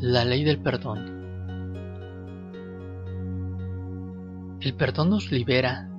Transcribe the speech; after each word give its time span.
La 0.00 0.24
ley 0.24 0.44
del 0.44 0.60
perdón. 0.60 0.98
El 4.60 4.74
perdón 4.74 5.10
nos 5.10 5.32
libera 5.32 5.90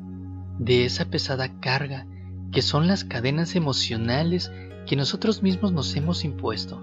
de 0.57 0.85
esa 0.85 1.03
pesada 1.03 1.59
carga 1.59 2.07
que 2.53 2.61
son 2.61 2.87
las 2.87 3.03
cadenas 3.03 3.57
emocionales 3.57 4.53
que 4.87 4.95
nosotros 4.95 5.43
mismos 5.43 5.73
nos 5.73 5.93
hemos 5.97 6.23
impuesto. 6.23 6.79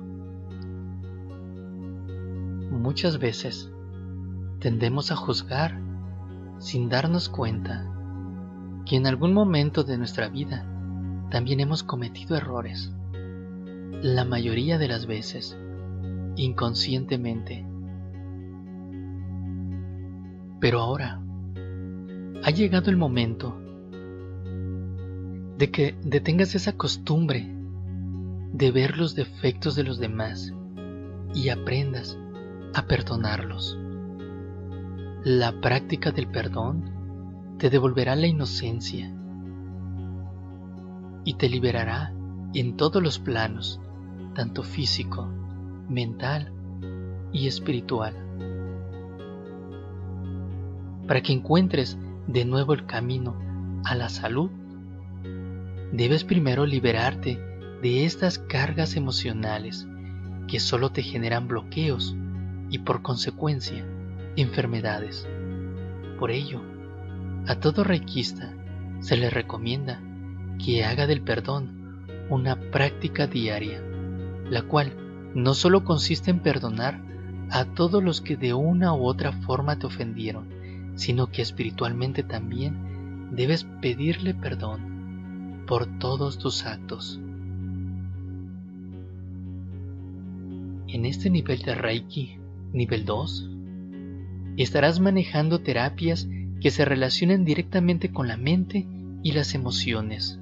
Muchas 2.71 3.19
veces 3.19 3.71
tendemos 4.61 5.11
a 5.11 5.17
juzgar 5.17 5.81
sin 6.59 6.91
darnos 6.91 7.31
cuenta 7.31 7.91
que 8.85 8.97
en 8.97 9.07
algún 9.07 9.33
momento 9.33 9.85
de 9.85 9.97
nuestra 9.97 10.29
vida 10.29 10.67
también 11.31 11.61
hemos 11.61 11.83
cometido 11.83 12.37
errores. 12.37 12.93
La 14.03 14.27
mayoría 14.27 14.77
de 14.77 14.89
las 14.89 15.07
veces 15.07 15.57
inconscientemente. 16.37 17.67
Pero 20.61 20.81
ahora 20.81 21.23
ha 22.45 22.51
llegado 22.51 22.91
el 22.91 22.97
momento 22.97 23.61
de 25.59 25.71
que 25.71 25.97
detengas 26.03 26.55
esa 26.55 26.77
costumbre 26.77 27.53
de 28.53 28.71
ver 28.71 28.97
los 28.97 29.15
defectos 29.15 29.75
de 29.75 29.85
los 29.85 29.99
demás 29.99 30.53
y 31.35 31.49
aprendas 31.49 32.19
a 32.75 32.87
perdonarlos. 32.87 33.79
La 35.25 35.61
práctica 35.61 36.13
del 36.13 36.29
perdón 36.29 37.57
te 37.59 37.71
devolverá 37.71 38.15
la 38.17 38.27
inocencia 38.27 39.13
y 41.25 41.35
te 41.35 41.49
liberará 41.49 42.15
en 42.55 42.77
todos 42.77 43.03
los 43.03 43.19
planos, 43.19 43.81
tanto 44.35 44.63
físico, 44.63 45.29
mental 45.89 46.53
y 47.33 47.47
espiritual. 47.49 48.15
Para 51.07 51.21
que 51.23 51.33
encuentres 51.33 51.99
de 52.27 52.45
nuevo 52.45 52.73
el 52.73 52.87
camino 52.87 53.37
a 53.85 53.95
la 53.95 54.09
salud, 54.09 54.51
debes 55.93 56.25
primero 56.25 56.67
liberarte 56.67 57.39
de 57.83 58.05
estas 58.05 58.39
cargas 58.39 58.97
emocionales 58.97 59.87
que 60.49 60.61
solo 60.61 60.91
te 60.91 61.03
generan 61.03 61.47
bloqueos 61.49 62.17
y 62.71 62.79
por 62.79 63.03
consecuencia 63.03 63.85
enfermedades. 64.37 65.29
Por 66.19 66.31
ello, 66.31 66.63
a 67.47 67.57
todo 67.61 67.85
reikista 67.85 68.53
se 69.01 69.17
le 69.17 69.31
recomienda 69.31 70.01
que 70.65 70.85
haga 70.85 71.07
del 71.07 71.21
perdón 71.21 72.05
una 72.29 72.57
práctica 72.57 73.27
diaria, 73.27 73.81
la 74.51 74.63
cual 74.63 74.93
no 75.37 75.53
solo 75.53 75.85
consiste 75.85 76.31
en 76.31 76.39
perdonar 76.39 76.99
a 77.51 77.67
todos 77.67 78.03
los 78.03 78.23
que 78.23 78.39
de 78.39 78.55
una 78.55 78.95
u 78.95 79.05
otra 79.05 79.33
forma 79.33 79.79
te 79.79 79.87
ofendieron, 79.87 80.47
sino 80.95 81.27
que 81.27 81.43
espiritualmente 81.43 82.23
también 82.23 83.29
debes 83.33 83.65
pedirle 83.83 84.33
perdón 84.33 85.65
por 85.67 85.99
todos 85.99 86.39
tus 86.39 86.65
actos. 86.65 87.21
En 90.89 91.05
este 91.05 91.29
nivel 91.29 91.61
de 91.61 91.75
Reiki, 91.75 92.39
nivel 92.73 93.05
2, 93.05 93.51
estarás 94.57 95.01
manejando 95.01 95.61
terapias 95.61 96.27
que 96.63 96.71
se 96.71 96.87
relacionan 96.87 97.45
directamente 97.45 98.11
con 98.11 98.27
la 98.27 98.39
mente 98.39 98.89
y 99.23 99.33
las 99.33 99.55
emociones. 99.55 100.41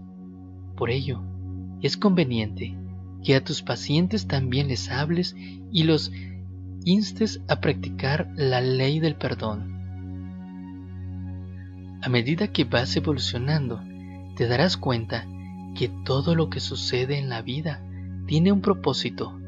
Por 0.77 0.91
ello, 0.91 1.21
es 1.83 1.97
conveniente 1.97 2.77
que 3.25 3.35
a 3.35 3.43
tus 3.43 3.63
pacientes 3.63 4.27
también 4.29 4.69
les 4.69 4.91
hables 4.91 5.35
y 5.73 5.85
los 5.85 6.13
instes 6.85 7.41
a 7.49 7.61
practicar 7.61 8.31
la 8.37 8.61
ley 8.61 9.01
del 9.01 9.17
perdón. 9.17 9.75
A 12.03 12.09
medida 12.11 12.49
que 12.49 12.65
vas 12.65 12.95
evolucionando, 12.97 13.81
te 14.37 14.47
darás 14.47 14.77
cuenta 14.77 15.27
que 15.75 15.89
todo 16.05 16.35
lo 16.35 16.51
que 16.51 16.61
sucede 16.61 17.19
en 17.19 17.31
la 17.31 17.41
vida 17.41 17.83
tiene 18.27 18.53
un 18.53 18.61
propósito, 18.61 19.39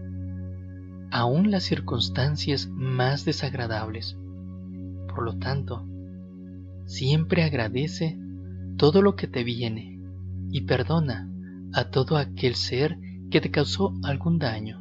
aun 1.10 1.50
las 1.50 1.64
circunstancias 1.64 2.68
más 2.72 3.24
desagradables. 3.26 4.16
Por 5.08 5.22
lo 5.22 5.36
tanto, 5.36 5.86
siempre 6.86 7.42
agradece 7.42 8.18
todo 8.78 9.02
lo 9.02 9.16
que 9.16 9.26
te 9.26 9.44
viene 9.44 10.00
y 10.50 10.62
perdona 10.62 11.30
a 11.72 11.90
todo 11.90 12.16
aquel 12.16 12.54
ser 12.54 12.98
que 13.36 13.42
te 13.42 13.50
causó 13.50 13.92
algún 14.02 14.38
daño. 14.38 14.80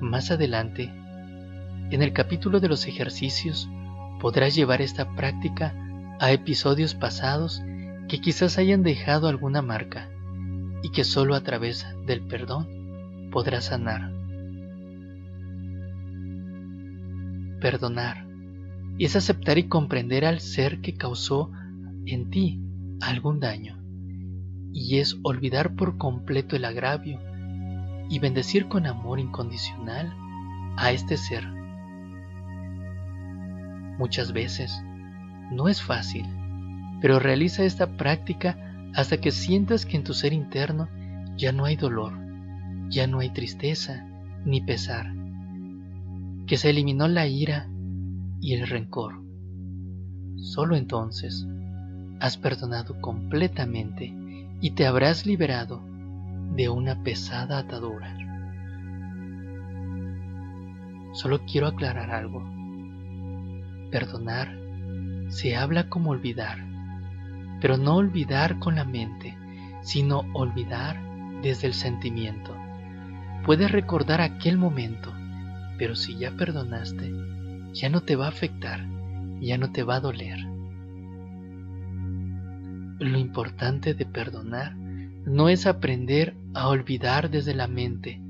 Más 0.00 0.32
adelante, 0.32 0.92
en 1.92 2.02
el 2.02 2.12
capítulo 2.12 2.58
de 2.58 2.66
los 2.66 2.88
ejercicios, 2.88 3.70
podrás 4.18 4.56
llevar 4.56 4.82
esta 4.82 5.14
práctica 5.14 5.72
a 6.18 6.32
episodios 6.32 6.96
pasados 6.96 7.62
que 8.08 8.20
quizás 8.20 8.58
hayan 8.58 8.82
dejado 8.82 9.28
alguna 9.28 9.62
marca 9.62 10.10
y 10.82 10.88
que 10.88 11.04
solo 11.04 11.36
a 11.36 11.44
través 11.44 11.86
del 12.06 12.22
perdón 12.22 13.28
podrás 13.30 13.66
sanar. 13.66 14.10
Perdonar 17.60 18.26
es 18.98 19.14
aceptar 19.14 19.58
y 19.58 19.68
comprender 19.68 20.24
al 20.24 20.40
ser 20.40 20.80
que 20.80 20.96
causó 20.96 21.52
en 22.04 22.30
ti 22.30 22.60
algún 23.00 23.38
daño 23.38 23.85
y 24.78 24.98
es 24.98 25.16
olvidar 25.22 25.74
por 25.74 25.96
completo 25.96 26.54
el 26.54 26.66
agravio 26.66 27.18
y 28.10 28.18
bendecir 28.18 28.68
con 28.68 28.86
amor 28.86 29.18
incondicional 29.18 30.12
a 30.76 30.92
este 30.92 31.16
ser. 31.16 31.46
Muchas 33.98 34.34
veces 34.34 34.82
no 35.50 35.68
es 35.68 35.80
fácil, 35.80 36.26
pero 37.00 37.18
realiza 37.18 37.64
esta 37.64 37.96
práctica 37.96 38.90
hasta 38.94 39.16
que 39.16 39.30
sientas 39.30 39.86
que 39.86 39.96
en 39.96 40.04
tu 40.04 40.12
ser 40.12 40.34
interno 40.34 40.90
ya 41.38 41.52
no 41.52 41.64
hay 41.64 41.76
dolor, 41.76 42.12
ya 42.90 43.06
no 43.06 43.20
hay 43.20 43.30
tristeza 43.30 44.06
ni 44.44 44.60
pesar, 44.60 45.10
que 46.46 46.58
se 46.58 46.68
eliminó 46.68 47.08
la 47.08 47.26
ira 47.26 47.66
y 48.42 48.52
el 48.52 48.68
rencor. 48.68 49.22
Solo 50.36 50.76
entonces 50.76 51.46
has 52.20 52.36
perdonado 52.36 53.00
completamente 53.00 54.14
y 54.60 54.70
te 54.70 54.86
habrás 54.86 55.26
liberado 55.26 55.82
de 56.54 56.68
una 56.68 57.02
pesada 57.02 57.58
atadura. 57.58 58.16
Solo 61.12 61.40
quiero 61.46 61.66
aclarar 61.66 62.10
algo. 62.10 62.42
Perdonar 63.90 64.56
se 65.28 65.56
habla 65.56 65.88
como 65.88 66.10
olvidar, 66.10 66.58
pero 67.60 67.76
no 67.76 67.96
olvidar 67.96 68.58
con 68.58 68.76
la 68.76 68.84
mente, 68.84 69.36
sino 69.82 70.24
olvidar 70.34 71.00
desde 71.42 71.66
el 71.66 71.74
sentimiento. 71.74 72.54
Puedes 73.44 73.70
recordar 73.70 74.20
aquel 74.20 74.56
momento, 74.58 75.12
pero 75.78 75.94
si 75.94 76.16
ya 76.16 76.32
perdonaste, 76.32 77.12
ya 77.72 77.88
no 77.88 78.02
te 78.02 78.16
va 78.16 78.26
a 78.26 78.30
afectar, 78.30 78.84
ya 79.40 79.58
no 79.58 79.70
te 79.70 79.82
va 79.82 79.96
a 79.96 80.00
doler. 80.00 80.45
Lo 82.98 83.18
importante 83.18 83.92
de 83.92 84.06
perdonar 84.06 84.74
no 84.74 85.50
es 85.50 85.66
aprender 85.66 86.34
a 86.54 86.68
olvidar 86.68 87.28
desde 87.30 87.52
la 87.52 87.68
mente, 87.68 88.22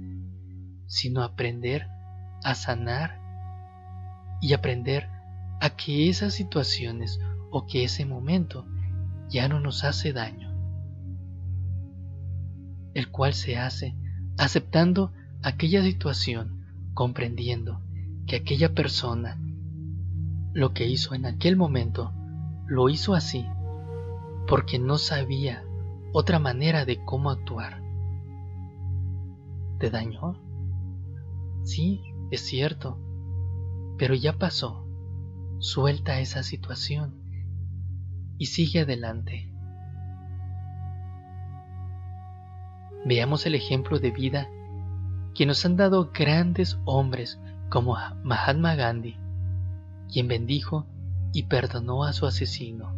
sino 0.89 1.23
aprender 1.23 1.87
a 2.43 2.57
sanar 2.57 3.21
y 4.41 4.55
aprender 4.55 5.09
a 5.61 5.71
que 5.71 6.09
esas 6.09 6.35
situaciones 6.35 7.21
o 7.51 7.67
que 7.67 7.85
ese 7.85 8.05
momento 8.07 8.67
ya 9.29 9.47
no 9.47 9.61
nos 9.61 9.85
hace 9.85 10.13
daño, 10.13 10.53
el 12.95 13.09
cual 13.13 13.35
se 13.35 13.59
hace 13.59 13.95
aceptando 14.37 15.13
aquella 15.43 15.83
situación, 15.83 16.67
comprendiendo 16.93 17.81
que 18.27 18.35
aquella 18.35 18.75
persona 18.75 19.39
lo 20.55 20.73
que 20.73 20.89
hizo 20.89 21.15
en 21.15 21.25
aquel 21.25 21.57
momento 21.57 22.13
lo 22.67 22.89
hizo 22.89 23.15
así 23.15 23.47
porque 24.47 24.79
no 24.79 24.99
sabía 24.99 25.65
otra 26.13 26.39
manera 26.39 26.85
de 26.85 27.05
cómo 27.05 27.31
actuar. 27.31 27.83
¿Te 29.79 29.91
dañó? 29.91 30.41
Sí, 31.65 32.03
es 32.31 32.41
cierto, 32.43 32.99
pero 33.99 34.15
ya 34.15 34.39
pasó. 34.39 34.87
Suelta 35.59 36.21
esa 36.21 36.43
situación 36.43 37.15
y 38.39 38.47
sigue 38.47 38.81
adelante. 38.81 39.53
Veamos 43.05 43.47
el 43.47 43.55
ejemplo 43.55 43.99
de 43.99 44.11
vida 44.11 44.49
que 45.35 45.47
nos 45.47 45.65
han 45.65 45.77
dado 45.77 46.11
grandes 46.13 46.79
hombres 46.85 47.39
como 47.69 47.97
Mahatma 48.23 48.75
Gandhi, 48.75 49.17
quien 50.13 50.29
bendijo 50.29 50.87
y 51.33 51.45
perdonó 51.45 52.05
a 52.05 52.13
su 52.13 52.27
asesino. 52.27 52.96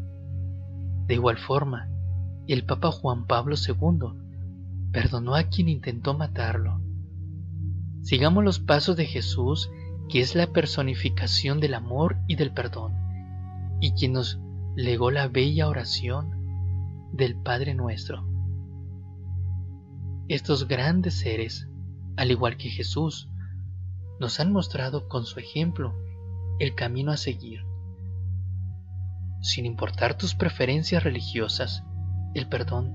De 1.08 1.14
igual 1.14 1.38
forma, 1.38 1.88
el 2.46 2.64
Papa 2.64 2.92
Juan 2.92 3.26
Pablo 3.26 3.56
II 3.56 4.90
perdonó 4.92 5.34
a 5.34 5.44
quien 5.44 5.70
intentó 5.70 6.12
matarlo. 6.12 6.82
Sigamos 8.02 8.44
los 8.44 8.58
pasos 8.58 8.94
de 8.96 9.06
Jesús, 9.06 9.70
que 10.10 10.20
es 10.20 10.34
la 10.34 10.48
personificación 10.48 11.60
del 11.60 11.72
amor 11.74 12.18
y 12.26 12.36
del 12.36 12.52
perdón, 12.52 12.92
y 13.80 13.92
quien 13.92 14.12
nos 14.12 14.38
legó 14.76 15.10
la 15.10 15.28
bella 15.28 15.68
oración 15.68 17.08
del 17.12 17.36
Padre 17.36 17.74
nuestro. 17.74 18.28
Estos 20.28 20.68
grandes 20.68 21.14
seres, 21.14 21.68
al 22.16 22.30
igual 22.30 22.58
que 22.58 22.68
Jesús, 22.68 23.30
nos 24.20 24.40
han 24.40 24.52
mostrado 24.52 25.08
con 25.08 25.24
su 25.24 25.40
ejemplo 25.40 25.94
el 26.58 26.74
camino 26.74 27.12
a 27.12 27.16
seguir. 27.16 27.64
Sin 29.40 29.66
importar 29.66 30.16
tus 30.16 30.34
preferencias 30.34 31.04
religiosas, 31.04 31.84
el 32.34 32.48
perdón 32.48 32.94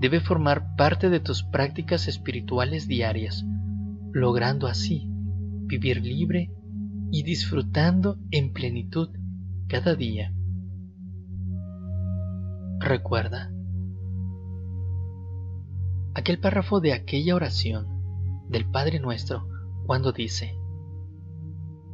debe 0.00 0.20
formar 0.20 0.76
parte 0.76 1.10
de 1.10 1.20
tus 1.20 1.42
prácticas 1.42 2.08
espirituales 2.08 2.88
diarias, 2.88 3.44
logrando 4.12 4.66
así 4.66 5.06
vivir 5.66 6.02
libre 6.02 6.50
y 7.10 7.22
disfrutando 7.22 8.18
en 8.30 8.52
plenitud 8.52 9.10
cada 9.68 9.94
día. 9.94 10.32
Recuerda 12.80 13.52
aquel 16.14 16.40
párrafo 16.40 16.80
de 16.80 16.92
aquella 16.92 17.34
oración 17.34 17.86
del 18.48 18.68
Padre 18.68 19.00
nuestro 19.00 19.46
cuando 19.86 20.12
dice, 20.12 20.56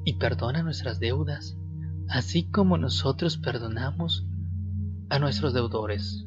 y 0.04 0.14
perdona 0.14 0.62
nuestras 0.62 1.00
deudas, 1.00 1.58
así 2.08 2.44
como 2.44 2.78
nosotros 2.78 3.36
perdonamos 3.36 4.24
a 5.08 5.18
nuestros 5.18 5.54
deudores. 5.54 6.25